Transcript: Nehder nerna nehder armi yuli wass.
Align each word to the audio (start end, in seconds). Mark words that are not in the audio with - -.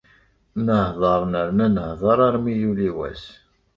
Nehder 0.65 1.21
nerna 1.31 1.65
nehder 1.77 2.19
armi 2.27 2.53
yuli 2.61 2.89
wass. 2.97 3.23